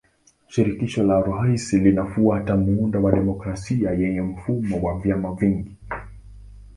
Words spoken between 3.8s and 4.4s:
yenye